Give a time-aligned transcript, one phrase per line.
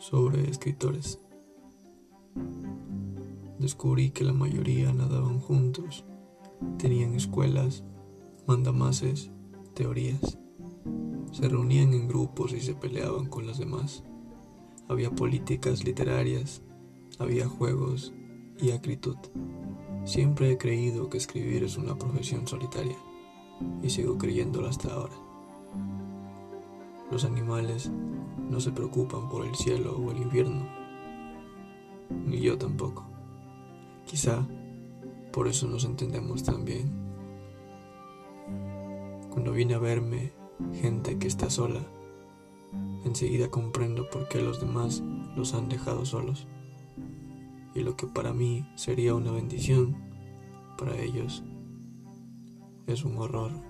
[0.00, 1.20] sobre escritores.
[3.58, 6.06] Descubrí que la mayoría nadaban juntos,
[6.78, 7.84] tenían escuelas,
[8.46, 9.30] mandamases,
[9.74, 10.38] teorías.
[11.32, 14.02] Se reunían en grupos y se peleaban con los demás.
[14.88, 16.62] Había políticas literarias,
[17.18, 18.14] había juegos
[18.58, 19.18] y acritud.
[20.04, 22.96] Siempre he creído que escribir es una profesión solitaria
[23.82, 25.14] y sigo creyéndolo hasta ahora.
[27.10, 27.90] Los animales
[28.48, 30.66] no se preocupan por el cielo o el invierno,
[32.26, 33.04] ni yo tampoco.
[34.06, 34.46] Quizá
[35.32, 36.90] por eso nos entendemos tan bien.
[39.30, 40.32] Cuando viene a verme
[40.80, 41.80] gente que está sola,
[43.04, 45.02] enseguida comprendo por qué los demás
[45.36, 46.46] los han dejado solos.
[47.74, 49.96] Y lo que para mí sería una bendición,
[50.76, 51.44] para ellos
[52.86, 53.69] es un horror.